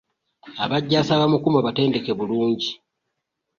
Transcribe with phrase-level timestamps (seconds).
[0.63, 2.69] Abajaasi abamukuuma batendeke bulungi.